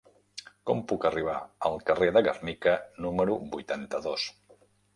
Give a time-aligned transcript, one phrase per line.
[0.69, 1.35] Com puc arribar
[1.69, 2.75] al carrer de Gernika
[3.07, 4.29] número vuitanta-dos?